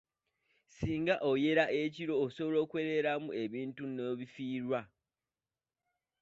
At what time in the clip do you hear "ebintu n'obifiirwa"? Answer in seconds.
3.43-4.79